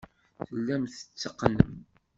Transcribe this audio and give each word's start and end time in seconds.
Tellam 0.47 0.83
tetteqqnem. 0.93 1.73